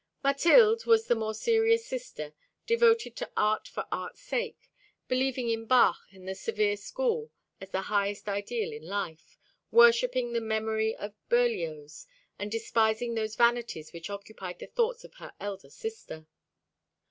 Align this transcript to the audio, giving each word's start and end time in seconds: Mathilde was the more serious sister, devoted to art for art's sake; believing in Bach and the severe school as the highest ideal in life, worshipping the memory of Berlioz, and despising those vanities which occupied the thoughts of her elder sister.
Mathilde 0.23 0.87
was 0.87 1.05
the 1.05 1.13
more 1.13 1.35
serious 1.35 1.85
sister, 1.85 2.33
devoted 2.65 3.15
to 3.17 3.29
art 3.37 3.67
for 3.67 3.85
art's 3.91 4.19
sake; 4.23 4.71
believing 5.07 5.51
in 5.51 5.67
Bach 5.67 6.07
and 6.11 6.27
the 6.27 6.33
severe 6.33 6.75
school 6.75 7.29
as 7.61 7.69
the 7.69 7.81
highest 7.83 8.27
ideal 8.27 8.71
in 8.73 8.81
life, 8.81 9.37
worshipping 9.69 10.33
the 10.33 10.41
memory 10.41 10.95
of 10.95 11.13
Berlioz, 11.29 12.07
and 12.39 12.51
despising 12.51 13.13
those 13.13 13.35
vanities 13.35 13.93
which 13.93 14.09
occupied 14.09 14.57
the 14.57 14.65
thoughts 14.65 15.03
of 15.03 15.13
her 15.17 15.33
elder 15.39 15.69
sister. 15.69 16.25